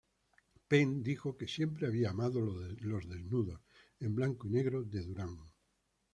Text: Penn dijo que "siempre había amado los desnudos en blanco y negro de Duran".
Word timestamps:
Penn 0.67 1.03
dijo 1.03 1.37
que 1.37 1.47
"siempre 1.47 1.85
había 1.85 2.09
amado 2.09 2.39
los 2.79 3.07
desnudos 3.07 3.61
en 3.99 4.15
blanco 4.15 4.47
y 4.47 4.49
negro 4.49 4.81
de 4.83 5.01
Duran". 5.03 5.37